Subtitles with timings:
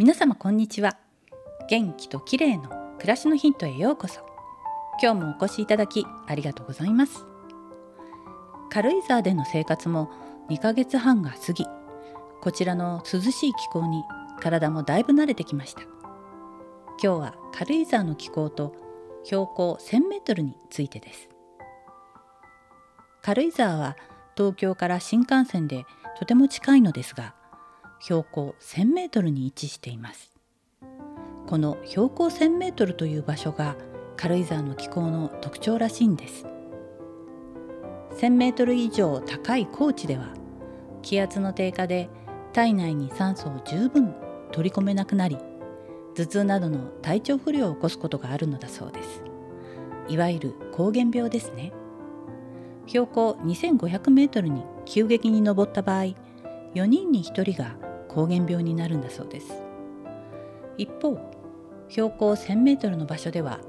[0.00, 0.96] 皆様こんにちは。
[1.68, 4.20] 元気と綺麗の暮らしのヒントへようこそ。
[4.98, 7.26] 今日もお越しいただきありがとうございます。
[8.70, 10.10] 軽井沢での生活も
[10.48, 11.66] 2ヶ月半が過ぎ
[12.40, 14.02] こちらの涼しい気候に
[14.40, 15.82] 体もだいぶ慣れてきました。
[15.82, 15.90] 今
[16.98, 18.74] 日は軽井沢の気候と
[19.24, 21.28] 標高1000メートルについてです。
[23.20, 23.98] 軽井沢は
[24.34, 25.84] 東京から新幹線で
[26.18, 27.34] とても近いのですが
[28.00, 30.32] 標高1000メートルに位置しています。
[31.46, 33.76] この標高1000メートルという場所が
[34.16, 36.46] 軽井沢の気候の特徴らしいんです。
[38.16, 40.34] 1000メートル以上高い高地では
[41.02, 42.08] 気圧の低下で
[42.52, 44.14] 体内に酸素を十分
[44.50, 45.38] 取り込めなくなり
[46.14, 49.22] 頭痛などの体調不良を起こすことがあるのだそうです。
[50.08, 51.72] いわゆる膠原病ですね。
[52.86, 56.14] 標高2500メートルに急激に登った場合
[56.74, 59.62] 4人に1人が膠原病になるんだそうです。
[60.76, 61.18] 一方
[61.88, 63.60] 標高1000メートルの場所では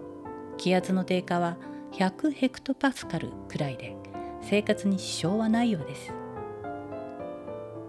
[0.57, 1.57] 気圧の低下は
[1.93, 3.95] 100ヘクトパスカルくらいで
[4.41, 6.13] 生活に支障はないようです。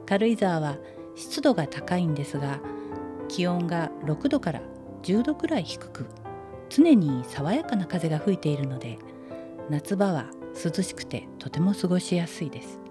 [0.06, 0.77] 軽井沢は
[1.14, 2.61] 湿度が高いんですが
[3.28, 4.62] 気温が6度から
[5.03, 6.06] 10度くらい低く
[6.69, 8.98] 常に爽やかな風が吹いているので
[9.70, 12.81] 夏場は涼しくてとても過ごしやすいです。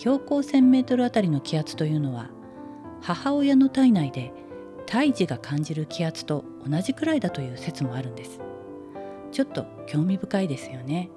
[0.00, 2.30] 標高 1000m あたりの気圧というのは
[3.02, 4.32] 母親の体内で
[4.86, 8.40] 胎児が感じる気圧と同じくらいだという説もあるんです。
[9.30, 11.10] ちょっと興味深いですよね。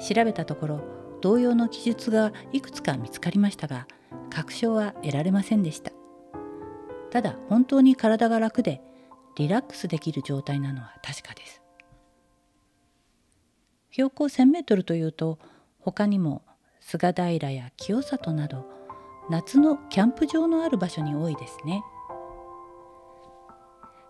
[0.00, 0.80] 調べたところ
[1.20, 3.86] 同様の記述がいくつか見つかりましたが
[4.28, 5.92] 確証は得られませんでした。
[7.12, 8.82] ただ本当に体が楽で
[9.36, 11.62] リラックスできる状態なのは確かです。
[13.92, 15.38] 標高 1000m というと
[15.78, 16.42] 他にも
[16.86, 18.66] 菅平や清里など
[19.30, 21.82] 夏のキャンプ場のある場所に多いですね。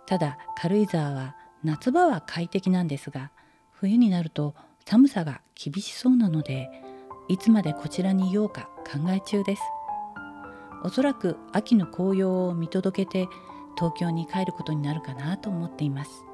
[0.06, 3.30] ただ軽井沢は夏場は快適なんですが
[3.70, 4.54] 冬になると
[4.84, 6.68] 寒さが厳しそうなので
[7.28, 9.62] いつまでこちらにいようか考え中です。
[10.82, 13.28] おそらく秋の紅葉を見届けて
[13.76, 16.24] 東京に帰ることになるかなと思っています。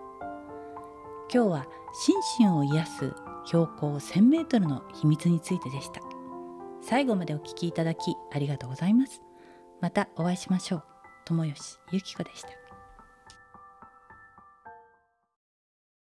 [1.32, 3.14] 今日は心身を癒す
[3.44, 6.09] 標高 1000m の秘密についてでした。
[6.82, 9.22] 最後までお聴きいただきありがとうございます。
[9.80, 10.84] またお会いしましょう。
[11.24, 12.59] 友吉ゆき子でした。